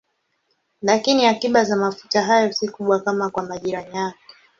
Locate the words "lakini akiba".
0.81-1.63